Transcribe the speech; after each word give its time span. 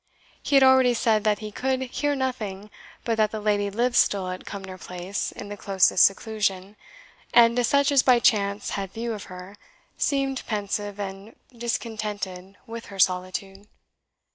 He 0.41 0.55
had 0.55 0.63
already 0.63 0.95
said 0.95 1.23
that 1.25 1.37
he 1.45 1.51
could 1.51 1.79
hear 1.81 2.15
nothing 2.15 2.71
but 3.03 3.17
that 3.17 3.29
the 3.29 3.39
lady 3.39 3.69
lived 3.69 3.95
still 3.95 4.29
at 4.29 4.47
Cumnor 4.47 4.79
Place 4.79 5.31
in 5.31 5.49
the 5.49 5.55
closest 5.55 6.03
seclusion, 6.03 6.75
and, 7.35 7.55
to 7.55 7.63
such 7.63 7.91
as 7.91 8.01
by 8.01 8.17
chance 8.17 8.71
had 8.71 8.89
a 8.89 8.93
view 8.93 9.13
of 9.13 9.25
her, 9.25 9.57
seemed 9.99 10.41
pensive 10.47 10.99
and 10.99 11.35
discontented 11.55 12.57
with 12.65 12.87
her 12.87 12.97
solitude. 12.97 13.67